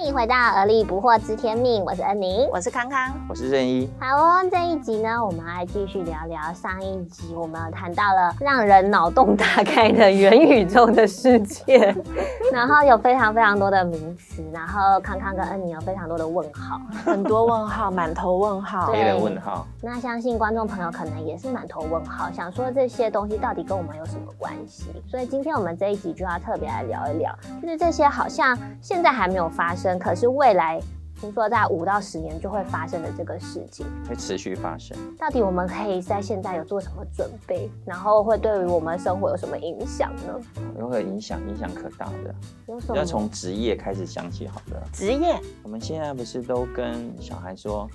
[0.00, 2.48] 欢迎回到《而立不惑知天命》，我是恩宁。
[2.50, 3.12] 我是康康。
[3.28, 11.94] 我是任一，好哦，这一集呢，我们来继续聊聊上一集我们谈到了让人脑洞大开的元宇宙的世界，
[12.50, 16.80] 然后有非常非常多的名词，然后康康跟恩宁有非常多的问号。
[17.04, 24.86] 很多问号，满头问号对黑人问号，那相信观众朋友可能也是满头问号，想说这些东西到底跟我们有什么关系？
[25.10, 30.80] 所以今天我们这一集就要特别来聊一聊，就是这些好像现在还没有发生，可是未来
[31.20, 34.96] 听说在五到十年就会发生的这个事情，会持续发生。
[35.18, 37.70] 到底我们可以在现在有做什么准备？
[37.84, 40.40] 然后会对于我们生活有什么影响呢？
[40.78, 41.38] 如何影响？
[41.46, 42.34] 影响可大的。
[42.66, 42.96] 有什么？
[42.96, 44.82] 要从职业开始想起好了。
[44.94, 47.86] 职业我们现在不是都跟小孩说，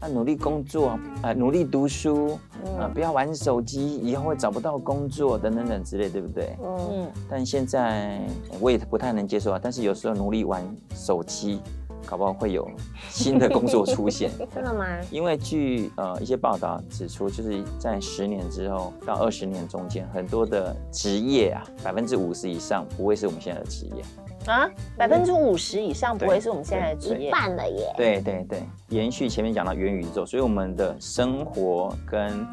[0.00, 2.38] 啊，努力工作，啊，努力读书，
[2.78, 6.56] 啊，不要玩手机，以后会找不到工作，等等等之类，对不对？
[6.64, 8.22] 嗯，嗯，但现在
[8.58, 9.60] 我也不太能接受啊。
[9.62, 10.64] 但是有时候努力玩
[10.94, 11.60] 手机，
[12.06, 12.68] 搞不好会有
[13.08, 14.30] 新的工作出现。
[14.54, 14.86] 真的吗？
[15.10, 24.02] 因为据呃一些报道指出，就是在十年之后到二十年中间，很多的职业啊，百分之五十以上不会是我们现在的职业。
[24.46, 27.30] 啊，百分之五十以上不会是我们现在的职一业。
[27.30, 27.92] 半了耶。
[27.96, 32.46] 对对对，延续前面讲到元宇宙，所以我们的生活跟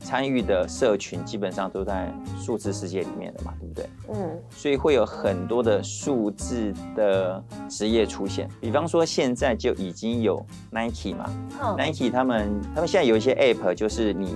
[0.00, 3.88] 参与的社群基本上都在数字世界里面的嘛，对不对？
[4.12, 8.48] 嗯所以会有很多的数字的职业出现。
[8.60, 11.30] 比方说，现在就已经有 Nike 嘛、
[11.62, 14.34] 嗯 n i k e 他们他们现在有一些 App，就是你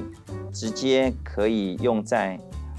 [0.52, 2.38] 直接可以用在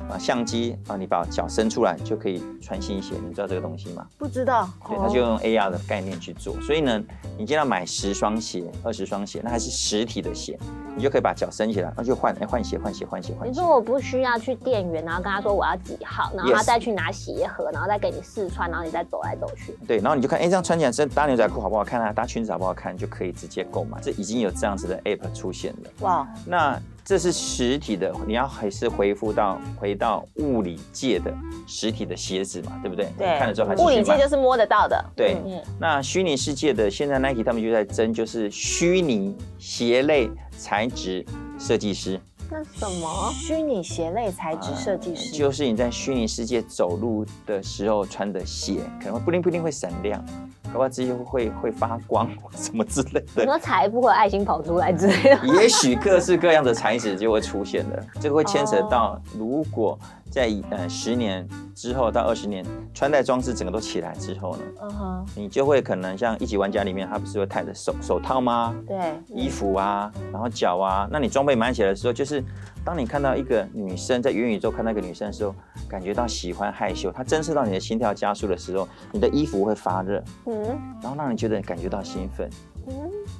[0.10, 4.06] 啊相机啊，你把脚伸出来就可以穿新鞋，你知道这个东西吗？
[4.18, 4.70] 不知道。
[4.88, 6.60] 对，他就用 AR 的概念去做。
[6.62, 7.02] 所以呢，
[7.38, 10.58] 你今天要买十双鞋、二十双鞋，那还是实体的鞋，
[10.96, 13.50] 你就可以把脚伸起来，然后就换哎换鞋、换鞋、换鞋、换鞋。
[13.50, 19.78] 你说我不需要去店员，然后跟他说我要几号，然后他再去拿鞋盒，然后再给你试穿，然后你再走来走去。
[19.88, 22.12] 对，然后你就看，哎，这样穿起来是搭牛仔裤好不好看啊？
[22.14, 22.96] 搭裙子好不好看？
[22.96, 24.00] 就可以直接购买。
[24.02, 25.90] 这已经有这样子的 app 出现了。
[26.02, 31.34] 哇，那这是实体的，你要还是恢复到回到物理界的
[31.68, 33.08] 实体的鞋子嘛，对不对？
[33.18, 35.04] 对你看了之后还是物理界就是摸得到的。
[35.16, 41.26] 对嗯，那虚拟世界的现在 Nike 他们就在争，就是虚拟鞋类材质
[41.60, 42.20] 设计师，
[42.50, 43.32] 那什么？
[43.34, 45.32] 虚拟鞋类材质设计师。
[45.32, 50.24] 就是你在虚拟世界走路的时候穿的鞋，可能会不一定不一定会闪亮，
[50.74, 53.44] 搞不好直接会会发光什么之类的。
[53.44, 55.48] 你说财富或爱心跑出来之类的？
[55.62, 59.98] 也许各式各样的材质就会出现了，这个会牵扯到，如果
[60.34, 68.76] 在呃十年之后到二十年，穿戴装置整个都起来之后呢，嗯哼，你就会可能像一级玩家里面，他不是会戴着手手套吗？
[68.88, 72.44] 对，衣服啊，然后脚啊，那你装备满起来的时候，就是
[72.84, 75.54] 当你看到一个女生在元宇宙看到一个女生的时候，
[75.88, 80.64] 感觉到喜欢害羞，她侦测到你的心跳加速的时候，你的衣服会发热，嗯
[81.00, 82.50] 然后让你觉得感觉到兴奋。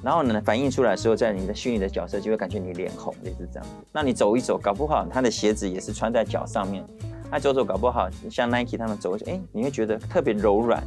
[0.02, 3.68] 然后呢，反映出来时候，在你的虚拟的角色就会感觉你脸红，类似这样。
[3.92, 6.84] 那你走一走，搞不好他的鞋子也是穿在脚上面，
[7.30, 10.82] 他走走搞不好像 Nike 他们走，哎，你会觉得特别柔软，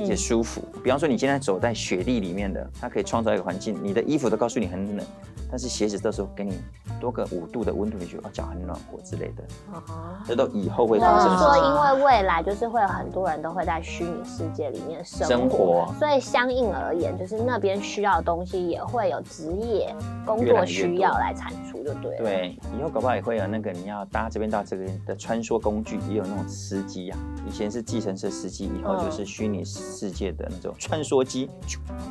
[0.00, 0.62] 而且嗯，舒服。
[0.82, 5.06] 比方说你今天走在雪地里面的，它可以创造一个环境，你的衣服都告诉你很冷，
[5.50, 6.58] 但是鞋子到时候给你
[7.00, 9.42] 多个五度的温度，你觉得哦脚很暖和之类的，
[9.72, 9.82] 哦
[10.26, 19.94] 这都以后会发生说，因为未来就是会有很多人都会在虚拟世界里面生活，生活所以相应而言，就是那边需要的东西也会有职业
[20.24, 27.18] 工作需要来产出，就对了。，对，以后搞不好也会有那个你要搭这边到这边的穿梭工具，也有那种司机啊。
[27.46, 31.50] 以前是计程车司机，以后就是虚拟世界的那种穿梭机。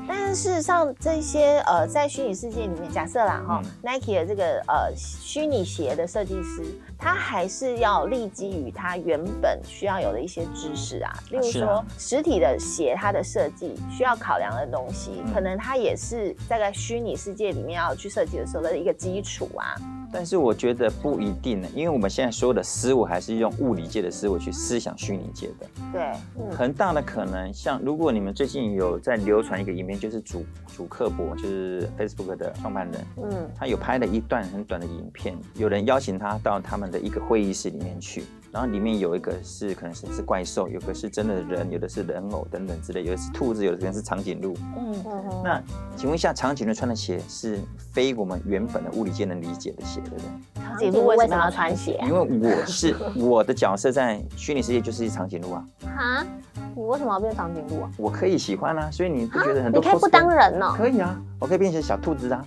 [0.07, 6.63] 但是事实上，这些呃，在虚拟世界里面，假设啦哈、嗯 n i k e 的这个呃虚拟鞋的设计师，
[6.97, 19.75] 他还是要立基于他原本需要有的一些知识啊，例如说、实体的鞋它的设计需要考量的东西，嗯可能它也是在在虚拟世界里面要去设计的时候的一个基础啊。
[20.15, 25.67] 但是我觉得不一定呢，因为我们现在所有的思维还是用物理界的思维去思想虚拟界的。
[25.91, 33.51] 对，很大的可能，像如果你们最近有在流传一个影片，就是主主克伯，就是 Facebook 的创办人，嗯。
[33.57, 38.23] 他有拍了一段很短的影片，有人邀请他到他们的一个会议室里面去，
[38.55, 44.55] 然后里面有一个是可能是是怪兽，有个是真的人，有的是人偶等等之类，有的是兔子，有的可能是长颈鹿。
[44.77, 45.61] 嗯，嗯那
[45.97, 47.59] 请问一下，长颈鹿穿的鞋是
[47.91, 50.63] 非我们原本的物理界能理解的鞋，对不对？
[50.63, 51.99] 长颈鹿为什么要穿鞋？
[52.03, 56.25] 因为我是我的角色在虚拟世界就是一长颈鹿啊， 哈，
[56.73, 57.91] 你为什么要变长颈鹿啊？
[57.97, 62.41] 我可以喜欢啊，所以你不觉得很多你可以不当人哦、可以啊，我可以变成小兔子啊，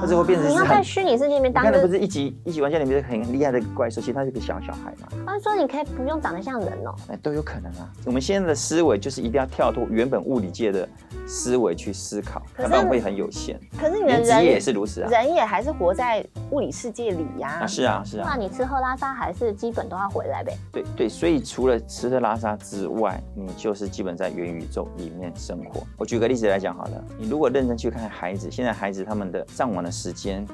[0.00, 7.90] 或者我变成你要在虚拟世界里面当个你看的不，是一级一级玩家里面很很厉害的怪兽，其实他是个小小孩嘛，他说你可以不用长得像人哦、哎，都有可能啊。
[8.06, 10.88] 我们现在的思维就是一定要跳脱原本物理界的
[11.26, 13.60] 思维去思考，可是要不然会很有限。
[13.78, 15.10] 可是你的连职业也是如此啊。
[15.10, 20.56] 人也还是活在物理世界里呀、啊，是啊，是啊，那你吃喝拉撒还是基本都要回来呗。
[20.72, 25.82] 对对，所以除了吃喝拉撒之外，你就是基本在元宇宙里面生活。
[25.98, 30.46] 我举个例子来讲好了，你如果认真去看孩子，现在孩子他们的上网的时间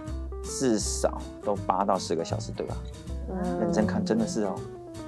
[0.42, 2.76] 至少都八到十个小时，对吧？
[3.28, 4.54] 嗯认真看，真的是哦，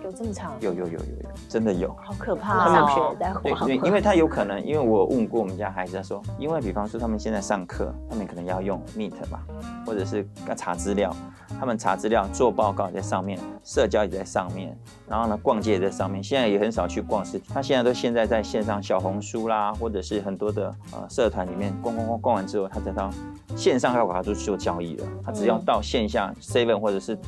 [0.05, 1.95] 有这么长，有有有有有，真的有。
[2.03, 3.17] 好可怕哦！
[3.65, 9.39] 对，因为他有可能，因为我问过我们家孩子，他说，因为比方说他们现在上课，他们可能要用 Meet 嘛，
[9.87, 11.15] 或者是要查资料，
[11.61, 14.77] 他们查资料做报告在上面，社交也在上面，
[15.08, 23.10] 然后呢逛街也在上面，现在也很少去逛实体，他现在都现在在线上小红书啦，或者是很多的呃社团里面逛逛逛逛完之后，他再到
[23.56, 27.19] 线上要把它做做交易了，他只要嗯到线下 Seven 或者是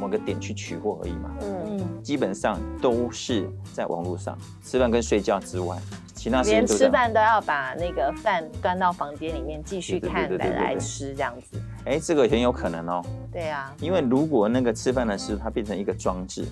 [0.00, 1.30] 某个点去取货而已嘛。
[1.42, 5.76] 嗯，嗯，基本上都是在网络上吃饭跟睡觉之外，
[6.14, 6.66] 其他连。
[6.66, 11.60] 吃饭都要把那个饭端到房间里面继续看再对对对对来吃这样子。
[11.84, 13.02] 哎，这个很有可能哦，
[13.32, 16.44] 对啊，因为如果那个吃饭的时候它变成一个装置，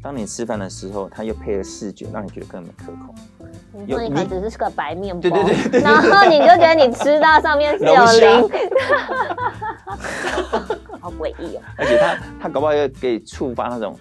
[0.00, 3.12] 当你吃饭的时候，它又配了视觉，让你觉得更可口。
[3.72, 8.48] 你说你可能只是个白面包，对对对对对然后你就觉得你吃到上面是有龙虾鳞，
[11.00, 11.60] 好诡异哦。
[11.76, 13.96] 而且它它搞不好又可以触发那种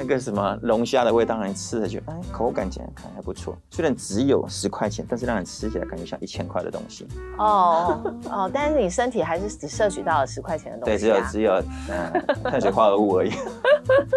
[0.00, 3.54] 那个什么龙虾的味道，让你吃了觉得哎口感起来看还不错。
[3.68, 7.06] 虽然只有十块钱，但是让你吃起来感觉像一千块的东西。
[7.36, 8.00] 哦
[8.30, 11.08] 哦，但是你身体还是只摄取到了十块钱的东西对，只。
[11.08, 13.30] 有只有嗯碳水化合物而已。
[13.30, 13.36] 就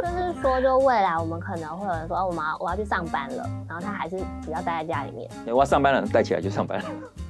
[0.05, 6.85] 是说，就未来我们可能会有人说，哦我们我要去上班了，然后他还是只要待在家里面， 我要上班了，带起来就上班了。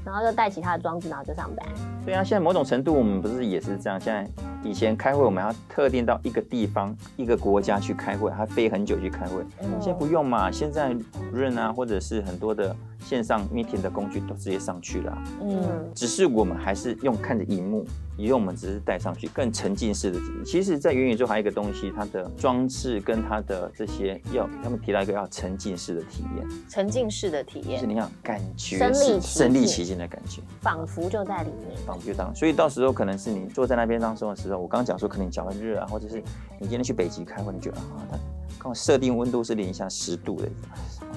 [0.05, 1.65] 然后就带其他的装置，然后就上班。
[2.05, 4.00] 对啊，现在某种程度我们不是也是这样？
[4.00, 4.27] 现在
[4.63, 9.44] 以前开会我们要特定到一个地方、一个国家去开会，还飞很久去开会。
[9.61, 10.95] 嗯现在不用嘛，现在
[11.31, 17.85] Run 啊，或者是很多的线上 meeting 的工具都直接上去了啊、嗯，只是我们还是用看着荧幕，
[18.17, 20.19] 以后我们只是带上去更沉浸式的。
[20.45, 27.73] 其实，在元宇宙还有一个东西，它的装置跟它的这些要，他们提到一个要沉浸式的体验，沉浸式的体验。
[27.73, 30.41] 就是你要感觉身临身临境其境的感觉。
[30.61, 31.77] 仿佛就在里面。
[31.85, 36.21] 仿佛就当，所以到时候可能是你坐在那边当中的时候，我刚刚讲说可能你脚很热啊，或者是
[36.59, 38.17] 你今天去北极开会，你觉得啊，它
[38.59, 40.47] 刚好设定温度是零下十度的，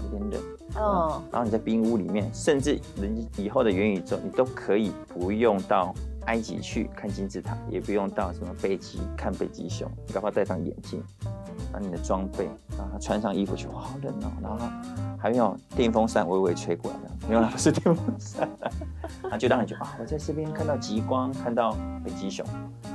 [0.06, 0.43] 啊有点冷，
[0.76, 5.94] 嗯，然后你在冰屋里面，甚至人以后的元宇宙，你都可以不用到
[6.26, 11.03] 埃及去看金字塔，也不用到什么北极看北极熊，你搞不好戴上眼镜，
[11.73, 14.67] 把你的装备，然后穿上衣服去，哇，好冷哦，然后
[15.19, 18.49] 还有电风扇微微吹过来的，没有啦，不是电风扇，
[19.31, 22.44] 那就让你觉得啊，我在这边看到极光，看到北极熊，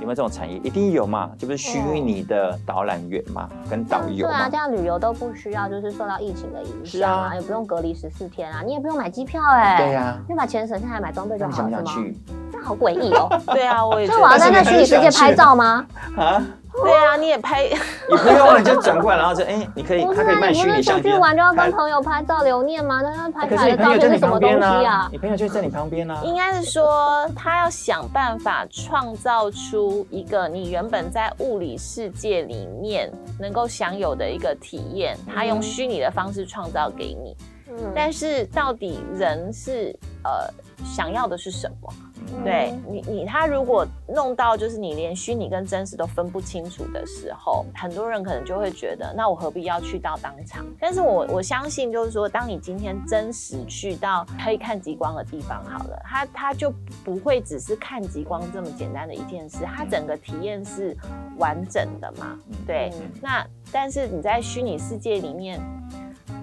[0.00, 0.56] 没有这种产业？
[0.58, 4.56] 一定有嘛，这不是虚拟的导览员嘛，跟导游对啊，嘛这。
[4.56, 11.70] 样旅游都不需要，就是受到疫情的影是啊响啊，也不用隔离十四天啊，你也不用买机票哎、对呀你把钱省下来买装备就好了，是吗？
[11.70, 12.16] 想不想去
[12.52, 13.28] 这好诡异哦。
[13.52, 14.38] 对啊，我也觉 所以我要。
[14.38, 15.86] 在那虚拟世界拍照吗？
[16.16, 16.42] 啊？
[16.82, 23.00] 对啊，你也拍，你不用，你就转过来，然后就哎、你可以，他可以卖你不是虚拟相机出去玩就要跟朋友拍照留念吗？
[23.02, 25.08] 那他拍出来的照片是什么东西啊啊，？
[25.10, 26.20] 你朋友就在你旁边啊。
[26.24, 37.36] 应该是说他要想办法创造出一个你原本在物理世界里面能够享有的一个体验，他用虚拟的方式创造给你。
[37.74, 40.46] 嗯但是到底人是呃
[40.84, 41.88] 想要的是什么？
[42.34, 50.64] 嗯对你，你他如果弄到就是你连虚拟跟真实都分不清楚的时候，很多人可能就会觉得，那我何必要去到当场？
[50.80, 56.72] 但是我我相信，就是说，当你今天真实去到可以看极光的地方，好了，它它就
[57.04, 60.96] 不会只是看极光这么简单的一件事，它整个体验是
[61.36, 62.38] 完整的嘛？
[62.66, 65.60] 对，嗯那但是你在虚拟世界里面，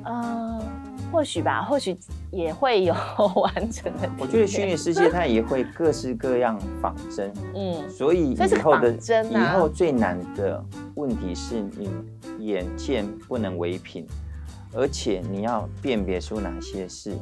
[0.03, 0.61] 呃，
[1.11, 1.97] 或许吧，或许
[2.31, 2.93] 也会有
[3.35, 4.09] 完整的。
[4.17, 7.89] 我觉得虚拟世界它也会各式各样仿真， 嗯。
[7.89, 8.93] 所以以后的
[9.29, 10.63] 以后最难的
[10.95, 11.89] 问题是你
[12.39, 14.05] 眼见不能为凭，
[14.73, 17.13] 而且你要辨别出哪些是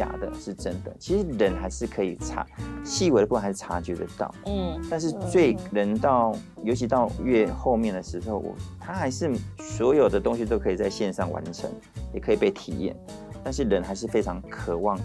[0.00, 0.94] 假的，是真的。
[0.98, 2.46] 其实人还是可以察
[2.82, 5.56] 细微的部分还是察觉得到，嗯但是最。
[5.72, 11.70] 人到尤其到越后面的时候，我他还是所有的东西都可以在线上完成，
[12.14, 12.96] 也可以被体验，
[13.44, 14.98] 但是人还是非常渴望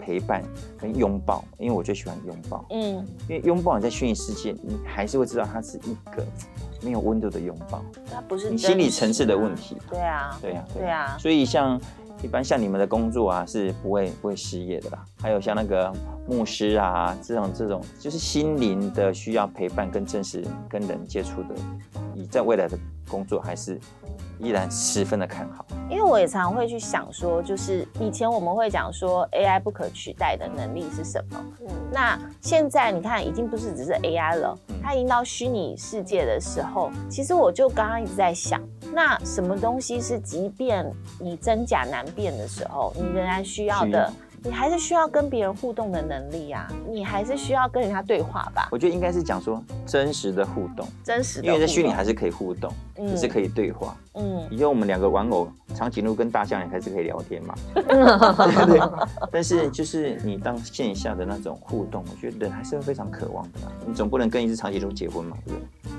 [0.00, 0.42] 陪伴
[0.78, 3.06] 跟拥抱，因为我最喜欢拥抱，嗯。
[3.28, 6.26] 因为拥抱你在虚拟世界，你还是会知道它是一个
[6.82, 9.76] 没有温度的拥抱，它不是你心理层次的啊问题。
[9.90, 11.80] 对啊，对啊、对啊，所以像
[12.22, 15.04] 一般像你们的工作啊，是不会不会失业的啦。
[15.20, 15.92] 还有像那个
[16.26, 21.54] 牧师啊，这种这种就是心灵的需要陪伴跟真实跟人接触的，
[22.14, 23.78] 你在未来的工作还是
[24.38, 25.64] 依然十分的看好。
[25.88, 31.44] 因为我也常会去想说，就是以前我们会讲说 AI 不可取代的能力是什么？
[31.60, 38.60] 嗯，那现在你看，已经不是只是 AI 了嗯，它已经到虚拟世界的时候，其实我就刚刚一直在想，
[38.92, 40.84] 那什么东西是即便
[41.20, 44.12] 你真假难辨的时候，你仍然需要的？
[44.44, 51.46] 你还是需要跟别人互动的能力啊，你还是需要跟人家对话吧，我觉得应该是讲说真实的互动，真实的。
[51.48, 53.96] 因为在虚拟还是可以互动，嗯也是可以对话。
[54.14, 57.82] 嗯，以后我们两个玩偶长颈鹿跟大象也还是可以聊天嘛，对
[58.64, 58.80] 不对？
[59.32, 63.72] 但是就是你当线下的那种互动，我觉得人还是会非常渴望的啦。
[63.84, 65.90] 你总不能跟一只长颈鹿结婚嘛，对不对？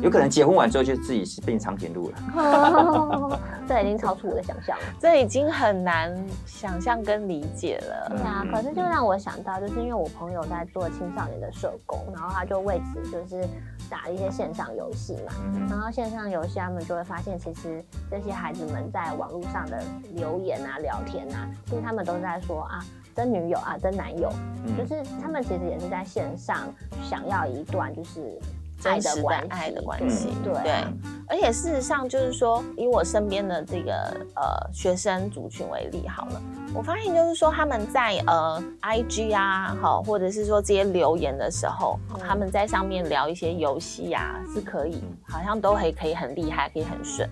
[0.00, 3.40] 有可能结婚完之后就自己是变长颈鹿了。
[3.68, 4.84] 这已经超出我的想象了。
[4.98, 6.14] 这已经很难
[6.46, 8.08] 想象跟理解了。
[8.10, 13.46] 对啊，嗯可是就让我想到，就是因为我朋友在做青少年的社工，然后他就为此就是
[13.88, 19.82] 打一些线上游戏嘛，嗯然后线上游戏他们就会发现，其实这些孩子们在网络上的
[20.14, 22.84] 留言啊、聊天啊，其实他们都在说啊。
[23.14, 24.32] 真女友啊，真男友，
[24.64, 26.56] 嗯就是他们其实也是在线上
[27.02, 28.38] 想要一段就是
[28.84, 30.92] 爱的的关系，爱的关系，对对啊
[31.28, 33.92] 而且事实上就是说，以我身边的这个
[34.36, 36.42] 呃学生族群为例好了，
[36.74, 47.28] 我发现就是说他们在呃 IG 啊，好，或者是说这些留言的时候，嗯他们在上面聊一些游戏啊，是可以，好像都可以可以很厉害，可以很顺。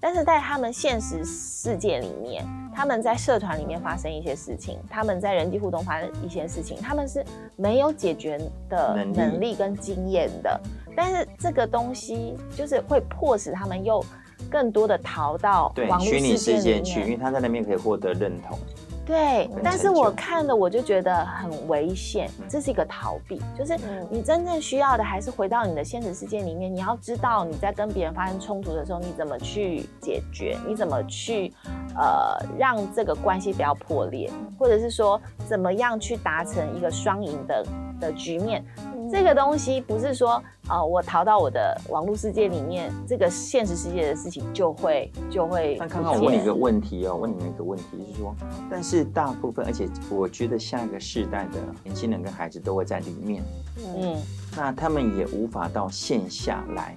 [0.00, 7.24] 但是在他们现实世界里面，他们在社团里面发生一些事情，他们在人际互动发生一些事情，他们是
[7.56, 8.38] 没有解决
[8.68, 10.60] 的能力跟经验的。
[10.96, 14.04] 但是这个东西就是会迫使他们又
[14.50, 17.16] 更多的逃到虚拟世界去，因为。
[17.16, 18.58] 他在那边可以获得认同。
[19.06, 24.06] 对，但是我看了我就觉得很危险，这是一个逃避，就是嗯。
[24.10, 31.52] 你真正需要的还是回到你的现实世界里面，你要知道你在跟别人发生冲突的时候，你怎么去解决，你怎么去
[31.96, 37.66] 呃让这个关系不要破裂，或者是说怎么样去达成一个双赢的
[38.00, 38.64] 的局面。
[39.12, 48.34] 这个东西不是说呃我逃到我的网络世界里面，这个现实世界的事情就会就会那不见刚刚我问你一个问题哦，问你们一个问题，就是说，
[48.70, 53.42] 但是大部分，而且我觉得下一个世代的年轻人跟孩子都会在里面，
[53.76, 54.16] 嗯。
[54.56, 56.96] 那他们也无法到线下来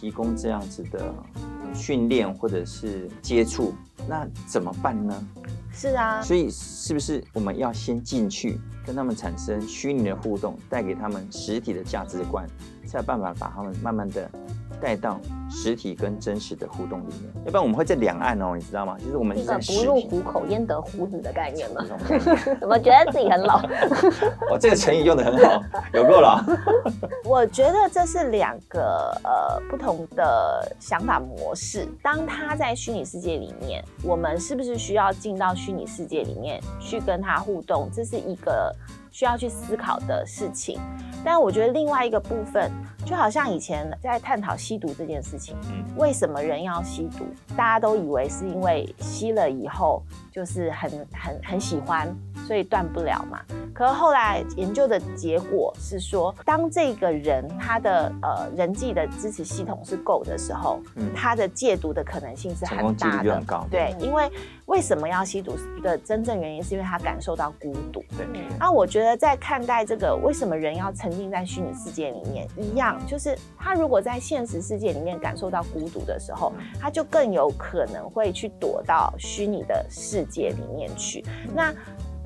[0.00, 1.14] 提供这样子的
[1.74, 3.74] 训练或者是接触，
[4.08, 5.28] 那怎么办呢？
[5.72, 12.46] 是啊，所以是不是我们要先进去跟他们产生虚拟的互动，带给他们实体的价值观，
[12.86, 14.28] 才有办法把他们慢慢的
[14.80, 15.20] 带到
[15.50, 17.32] 实体跟真实的互动里面。
[17.44, 18.96] 要不然我们会在两岸哦，你知道吗？
[18.98, 21.88] 就是我们一个在不入虎口焉得虎子的概念吗这？
[21.88, 22.60] 种概念。
[22.60, 23.58] 怎么觉得自己很老？
[24.50, 26.44] 哦，这个成语用的很好，有够了。
[27.24, 31.86] 我觉得这是两个呃不同的想法模式。
[32.02, 37.88] 当他在虚拟世界里面，我们是不是需要进到虚拟世界里面去跟他互动？
[37.92, 38.74] 这是一个
[39.10, 40.78] 需要去思考的事情。
[41.24, 42.70] 但我觉得另外一个部分，
[43.08, 47.24] 就好像以前在探讨吸毒这件事情，嗯为什么人要吸毒？
[47.56, 52.14] 大家都以为是因为吸了以后就是很很很喜欢，
[52.46, 53.40] 所以断不了嘛。
[53.78, 63.44] 可是后来研究的结果是说，当这个人他的呃人际的支持系统是够的时候，嗯他的戒毒的可能性是很大的就很。
[63.44, 63.64] 高。
[63.70, 64.28] 对，因为
[64.66, 68.02] 为什么要吸毒的真正原因，是因为他感受到孤独。
[68.16, 68.26] 对，
[68.58, 81.24] 那我觉得在看待这个为什么人要沉浸在虚拟世界里面一样，就是他如果在现实世界里面感受到孤独的时候，他就更有可能会去躲到虚拟的世界里面去。
[81.54, 81.72] 那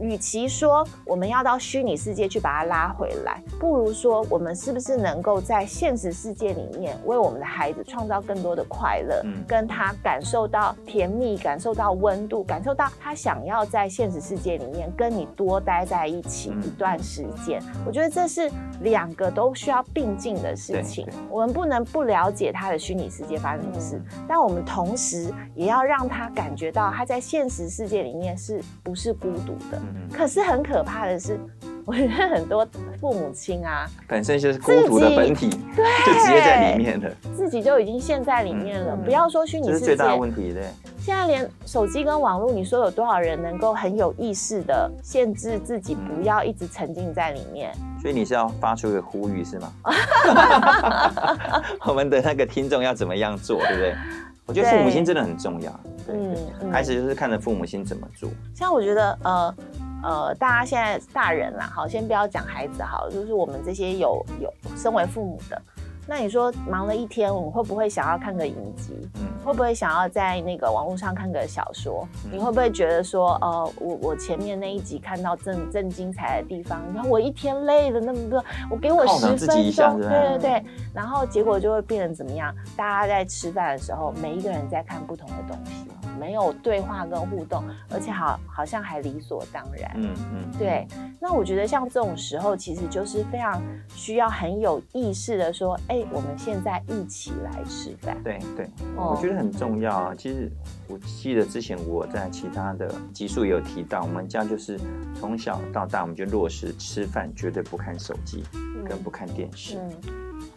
[0.03, 17.63] 与其说我们要到虚拟世界去把它拉回来，不如说我们是不是能够在现实世界里面为我们的孩子创造更多的快乐，嗯跟他感受到甜蜜，感受到温度，感受到他想要在现实世界里面跟你多待在一起嗯一段时间。
[17.87, 21.07] 我觉得这是两个都需要并进的事情。
[21.31, 29.81] 我们不能不了解他的虚拟世界发生什么事，但我们同时也要让他感觉到他在现实世界里面是不是孤独的。
[29.95, 31.39] 嗯可是很可怕的是，
[31.85, 32.67] 我觉得很多
[33.01, 38.97] 父母亲啊，本身就是孤独的本体，对就直接在里面了，自己就已经陷在里面了。
[38.97, 40.65] 不要说虚拟世界，这是最大的问题，对。
[40.99, 47.75] 现在连手机跟网络，你说有多少人能够很有意识的限制自己，不要一直沉浸在里面？
[48.01, 49.73] 所以你是要发出一个呼吁是吗？
[51.85, 53.95] 我们的那个听众要怎么样做，对不对？
[54.47, 55.81] 我觉得父母亲真的很重要。
[56.09, 56.37] 嗯，
[56.71, 58.29] 孩子就是看着父母亲怎么做。
[58.55, 59.55] 像我觉得，呃
[60.03, 65.61] 呃，大家现在大人啦，好，先不要讲孩子好，就是我们这些有有身为父母的。
[66.05, 69.09] 那你说忙了一天，我们会不会想要看个影集？
[69.15, 72.07] 嗯，会不会想要在那个网络上看个小说？
[72.29, 82.53] 你会不会觉得说，呃，我我前面那一集看到正正精彩的地方，然后我一天累了那么多，我给我十分钟，对对对，然后结果就会变成怎么样？
[82.77, 85.87] 大家在吃饭的时候，每一个人在看不同的东西。
[86.23, 89.91] 没有对话跟互动，而且好好像还理所当然。
[89.97, 90.87] 嗯嗯，对。
[91.21, 98.17] 那我觉得像这种时候，其实就是非常需要很有意识的说，哎，我们现在一起来吃饭。
[98.23, 100.15] 对对，我觉得很重要啊。
[100.17, 100.49] 其实
[100.87, 104.79] 我记得之前我在其他的集数也有提到，我们家就是
[105.19, 108.45] 从小到大，我们就落实吃饭绝对不看手机，
[108.89, 109.77] 跟不看电视。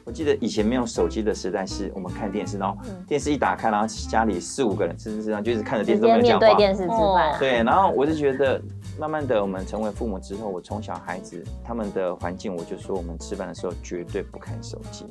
[0.06, 6.46] 我记得以前没有手机的时代，是我们看电视，然后电视一打开，然后家里四五个人，甚至这样就一直看着电视都没有讲话。
[6.46, 7.40] 面对电视吃饭。
[7.40, 8.62] 对，然后我就觉得，
[9.00, 15.08] 慢慢的我们成为父母之后，我从小孩子他们的环境，我就说我们吃饭的时候绝对不看手机。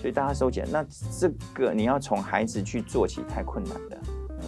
[0.00, 0.86] 所以大家收起来，那
[1.18, 3.98] 这个你要从孩子去做起太困难了。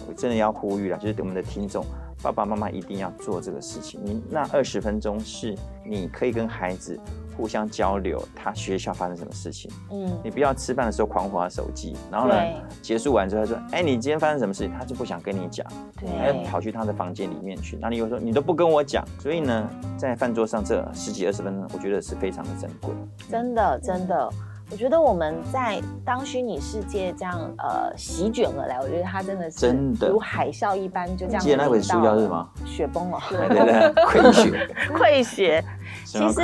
[0.07, 1.85] 我真的要呼吁了，就是我们的听众，
[2.23, 3.99] 爸爸妈妈一定要做这个事情。
[4.05, 5.53] 你那二十分钟是
[5.85, 6.97] 你可以跟孩子。
[7.35, 9.71] 互相交流，他学校发生什么事情？
[9.91, 12.35] 嗯，你不要吃饭的时候狂划手机，然后呢，
[12.81, 17.77] 结束完之后他说：“哎，你今天发生什么事情？”他就不想跟你讲，他要跑去他的房间里面去。
[17.81, 22.91] 那你又说你都不跟我讲，所以呢，在饭桌上这十几二十分钟，我觉得是非常的珍贵。
[23.29, 24.29] 真的，真的，
[24.71, 31.41] 我觉得我们在当虚拟世界这样呃席卷而来，我觉得它真的是真的如海啸一般，就这样。
[31.41, 32.49] 记得那本书叫什么？
[32.65, 35.63] 雪崩了，对对对， 溃血，溃血。
[36.05, 36.41] 其实，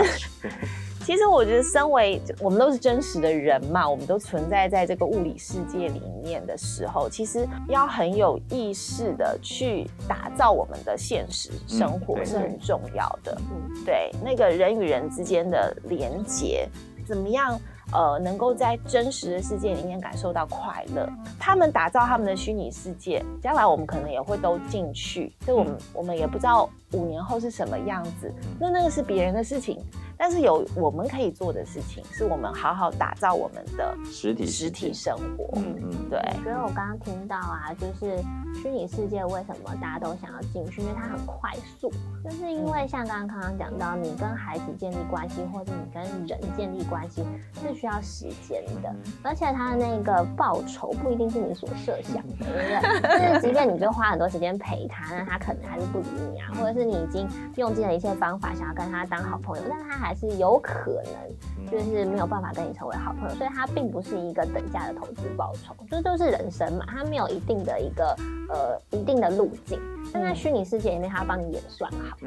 [1.06, 13.40] 其实我觉得，身为我们都是真实的人嘛，我们都存在在这个物理世界里面的时候，其实要很有意识的去打造我们的现实生活是很重要的。
[13.52, 16.68] 嗯，对，那个人与人之间的连接，
[17.08, 17.58] 怎么样？
[17.94, 29.80] 呃，能够在真实的世界里面感受到快乐，他们打造他们的虚拟世界，将来我们可能也会都进去，所以我们我们也不知道五年后是什么样子，那那个是别人的事情。
[30.20, 35.48] 但是有我们可以做的事情，是我们好好打造我们的实体实体生活。
[35.58, 36.20] 嗯嗯，对。
[36.42, 38.18] 所以我刚刚听到啊，就是
[38.60, 40.82] 虚拟世界为什么大家都想要进去？
[40.82, 41.92] 因为它很快速，
[42.24, 47.24] 就是因为像刚刚刚刚讲到，你跟孩子建立关系，或者你跟人建立关系
[47.62, 53.30] 是需要时间的，而且它的那个报酬不一定是你所设想的，对不对？
[53.30, 59.98] 就是即便你就花很多时间陪他，那他可能还是不理你啊，或者是是你已经用尽了一切方法想要跟他当好朋友，但他。
[59.98, 68.16] 还是有可能，就是没有办法跟你成为好朋友，所以它并不是一个等价的投资报酬，这就是人生嘛，它没有一定的一个
[68.50, 69.80] 呃一定的路径。
[70.14, 72.18] 但在虚拟世界里面，它帮你演算好，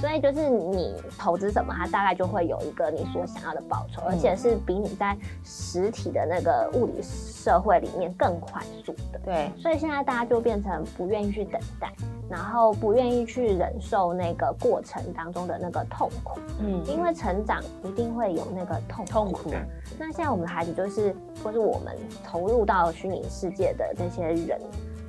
[0.00, 9.20] 所以就是你投资什么，它大概就会有一个你所想要的报酬，而且是比你在实体的那个物理社会里面更快速的。
[9.24, 11.92] 对，所以现在大家就变成不愿意去等待，
[12.28, 16.40] 然后不愿意去忍受那个过程当中的那个痛苦。
[16.58, 19.52] 嗯，因为成长一定会有那个痛痛苦。
[19.98, 24.58] 那现在我们的孩子就是，或是我们投入到虚拟世界的这些人。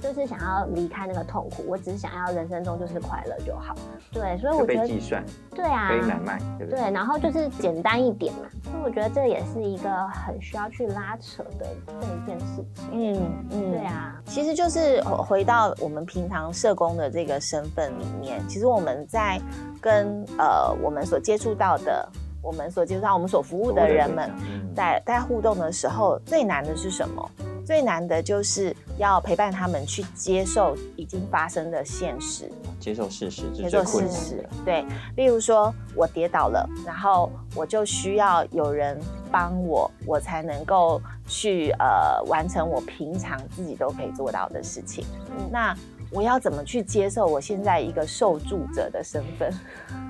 [0.02, 3.76] 就是想要离开那个痛苦，我只是想要人生中就是快乐就好。
[4.14, 5.22] 对，所以我觉得计算，
[5.54, 6.80] 对啊，可以买卖，对不对？
[6.80, 8.48] 对，然后就是简单一点嘛。
[8.64, 12.90] 所以我觉得这也是一个很需要去拉扯的这一件事情。
[12.94, 19.38] 嗯嗯，对啊，其实就是回到我们平常社工的这个身份里面，其实我们在
[19.82, 22.10] 跟呃我们所接触到的，
[22.42, 24.32] 我们所接触到我们所服务的人们，
[24.76, 27.30] 在在互动的时候，最难的是什么？
[27.66, 32.50] 最难的就是要陪伴他们去接受已经发生的现实，
[32.80, 34.44] 接受事实，接受事实。
[34.66, 34.84] 对，
[35.16, 39.00] 例如说我跌倒了，然后我就需要有人
[39.32, 45.06] 帮我，我才能够去呃完成我平常自己都可以做到的事情。
[45.52, 45.76] 那
[46.12, 49.54] 我要怎么去接受我现在一个受助者的身份？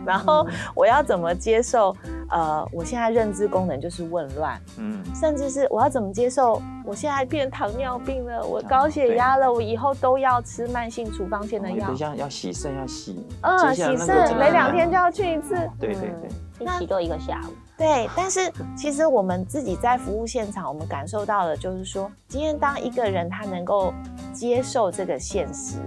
[0.06, 1.96] 然后我要怎么接受？
[2.30, 6.62] 呃，我现在认知功能就是紊乱，嗯，甚至是我要怎么接受？
[6.86, 11.94] 我现在变糖尿病了，我高血压了，我以后都要吃慢性处方笺的药。
[11.96, 15.56] 像要洗肾要洗，嗯，洗肾每两天就要去一次。
[15.80, 16.30] 对对对。
[16.60, 17.54] 一起做一个下午。
[17.80, 23.94] 对，但是其实我们自己在服务现场，我们感受到的就是说，今天当一个人他能够
[24.34, 25.78] 接受这个现实，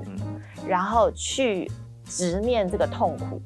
[0.67, 1.71] 然后去
[2.07, 3.43] 直面这个痛苦，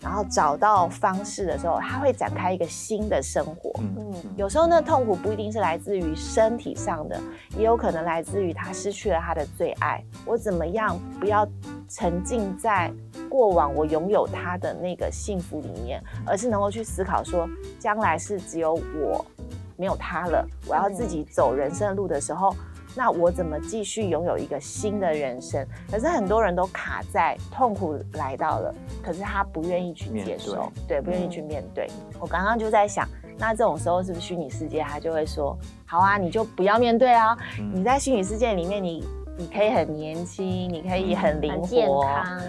[0.00, 3.70] 然后找到方式的时候，他会展开一个新的生活。
[3.78, 7.20] 嗯，有时候那痛苦不一定是来自于身体上的，
[7.56, 10.02] 也有可能来自于他失去了他的最爱。
[10.24, 11.46] 我怎么样不要
[11.88, 12.90] 沉浸在
[13.28, 19.24] 过往我拥有他的那个幸福里面，而是能够去思考说，将来是只有我
[19.76, 22.54] 没有他了，我要自己走人生的路的时候。
[22.96, 25.64] 那我怎么继续拥有一个新的人生？
[25.90, 31.88] 可是很多人都卡在痛苦来到了，可是他不愿意去接受，对，不愿意去面对。
[32.18, 33.06] 我刚刚就在想，
[33.38, 37.36] 那这种时候是不是虚拟世界他就会说，好啊，你就不要面对啊，
[37.72, 39.06] 你在虚拟世界里面，你
[39.38, 42.40] 你可以很年轻，你可以很灵很健活，康，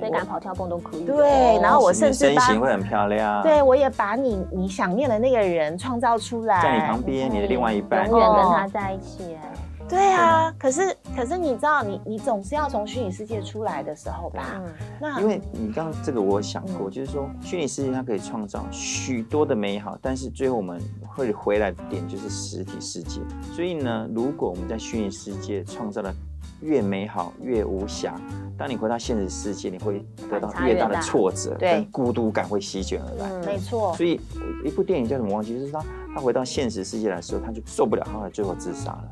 [0.00, 1.04] 所以敢跑跳蹦都可以。
[1.04, 9.36] 对，然后我甚至身把形会很漂亮，对，我也把你你想念的那个人创造出来，在你旁边，你的另外一半，永远跟他在一起。
[9.84, 14.60] 哎，对啊，可是可是你知道，你你总是要从虚拟世界出来的时候吧？
[14.64, 23.20] 嗯，那因为你刚刚这个我有想过，嗯就是说虚拟世界它可以创造许多的美好，但是最后我们会回来的点就是实体世界。
[23.52, 26.12] 所以呢，如果我们在虚拟世界创造的
[26.60, 28.18] 越美好越无瑕，
[28.56, 33.30] 当你回到现实世界，你会得到越大的挫折，对跟孤独感会席卷而来。
[33.30, 34.20] 嗯没错，所以
[34.64, 39.04] 一部电影叫什么忘记，就是他他回到现实世界来的时候，他就受不了，后来最后自杀了。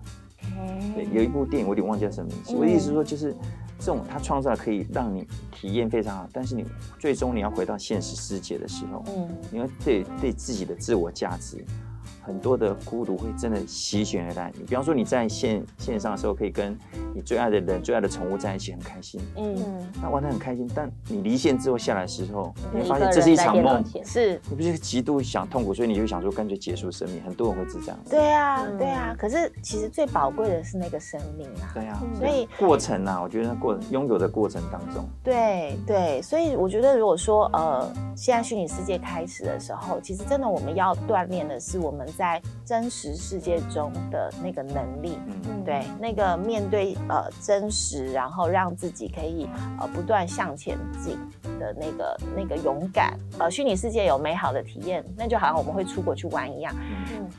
[0.95, 2.55] 对，有一部电影我有点忘记叫什么名字。
[2.55, 3.35] 我的意思是说，就是
[3.79, 6.65] 这种他创造可以让你体验非常好，但是你
[6.99, 11.65] 最终你要回到现实世界的时候，嗯，你要对对自己的自我价值。
[12.23, 14.53] 很多的孤独会真的席卷而来。
[14.57, 16.79] 你比方说你在线线上的时候，可以跟
[17.15, 20.71] 你最爱的人、最爱的宠物在一起，很开心，嗯，嗯，那玩的很开心。
[20.75, 27.23] 但你离线之后下来的时候，你会发现这是一场梦，是，你不是极度想痛苦，所以你就想说干脆结束生命。
[27.23, 27.99] 很多人会是这样。
[28.09, 29.15] 对啊，嗯对啊。
[29.19, 31.71] 可是其实最宝贵的是那个生命啊。
[31.75, 45.19] 对啊，嗯所以过程啊，我觉得过拥有的过程当中，对对，所以我觉得，如果说呃，现在虚拟世界开始的时候，其实真的我们要锻炼的是我们在真实世界中的那个能力。
[45.65, 49.49] 对，那个面对呃真实，然后让自己可以
[49.81, 51.17] 呃不断向前进
[51.59, 53.17] 的那个那个勇敢。
[53.39, 56.75] 呃，虚拟世界有美好的体验，那就好像我们会出国去玩一样。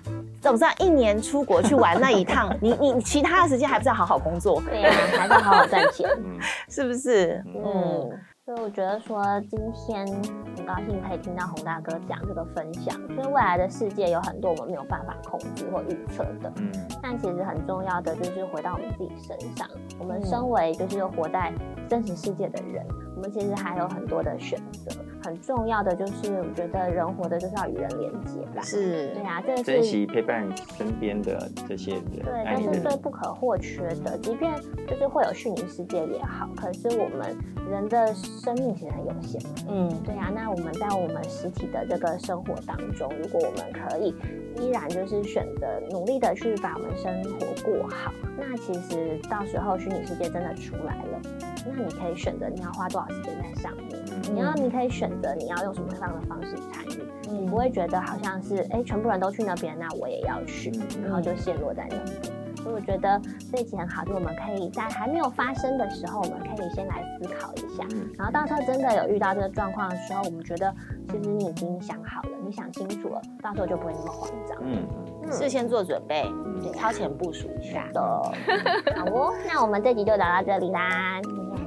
[0.07, 6.09] 嗯，总算，一年出国去玩那一趟，你你你其他的时间还不是要好好工作，对呀，还是要好好赚钱。
[6.17, 7.43] 嗯， 是不是？
[7.47, 12.93] 嗯嗯，所以我觉得说，今天很高兴可以听到洪大哥讲这个分享。
[13.15, 16.69] 就是未来的世界有很多我们没有办法控制或预测的，嗯，
[17.01, 19.65] 但其实很重要的就是回到我们自己身上。
[19.97, 21.53] 我们嗯身为就是活在
[21.87, 24.91] 真实世界的人，我们其实还有很多的选择。
[25.23, 28.61] 很重要的就是，我觉得人活的就是要与人连接吧。
[28.61, 30.45] 是对，啊，这个珍惜陪伴
[30.77, 34.17] 身边的这些人，对，爱你的人，这是最不可或缺的。
[34.19, 34.53] 即便
[34.87, 37.35] 就是会有虚拟世界也好，可是我们
[37.69, 39.49] 人的生命其实很有限嘛。
[39.69, 44.13] 嗯，对啊，那我们在我们实体的这个生活当中，如果我们可以
[44.61, 51.21] 依然就是选择努力的去把我们生活过好，那其实到时候虚拟世界真的出来了，
[51.65, 53.89] 那你可以选择你要花多少时间在上面，
[54.33, 60.71] 你要你可以选择你要用什么样的方式参与，你不会觉得好像是哎全部人都去那边，那我也要去，
[61.01, 62.33] 然后就陷落在那边。
[62.63, 63.19] 所以我觉得
[63.51, 68.09] 这一集很好，就我们可以在还没有发生的时候，我们可以先来思考一下，嗯。
[68.17, 70.73] 然后到时候真的有遇到这个状况的时候，我们觉得
[71.09, 74.57] 其实你已经想好了，你想清楚了，到时候就不会那么慌张。
[74.61, 74.87] 嗯，
[75.29, 76.23] 事先做准备，
[76.61, 77.85] 对超前部署一下。
[77.91, 81.19] 的，好哦，那我们这集就聊到这里啦，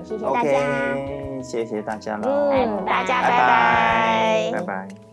[0.06, 0.48] 谢谢大家。
[0.50, 5.05] OK，谢谢大家喽，嗯大家拜拜拜拜拜。